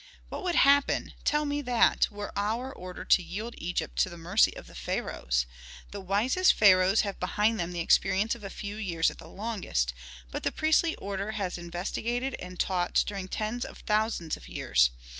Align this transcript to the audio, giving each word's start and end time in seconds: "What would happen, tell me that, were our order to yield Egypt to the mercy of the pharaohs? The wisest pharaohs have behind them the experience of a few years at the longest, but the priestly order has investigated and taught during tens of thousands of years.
"What 0.29 0.41
would 0.41 0.55
happen, 0.55 1.13
tell 1.25 1.45
me 1.45 1.61
that, 1.61 2.07
were 2.09 2.31
our 2.35 2.73
order 2.73 3.05
to 3.05 3.21
yield 3.21 3.53
Egypt 3.59 3.99
to 3.99 4.09
the 4.09 4.17
mercy 4.17 4.57
of 4.57 4.65
the 4.65 4.73
pharaohs? 4.73 5.45
The 5.91 6.01
wisest 6.01 6.53
pharaohs 6.55 7.01
have 7.01 7.19
behind 7.19 7.59
them 7.59 7.71
the 7.71 7.81
experience 7.81 8.33
of 8.33 8.43
a 8.43 8.49
few 8.49 8.77
years 8.77 9.11
at 9.11 9.19
the 9.19 9.27
longest, 9.27 9.93
but 10.31 10.41
the 10.41 10.51
priestly 10.51 10.95
order 10.95 11.33
has 11.33 11.55
investigated 11.59 12.35
and 12.39 12.59
taught 12.59 13.03
during 13.05 13.27
tens 13.27 13.63
of 13.63 13.77
thousands 13.85 14.35
of 14.35 14.47
years. 14.49 14.89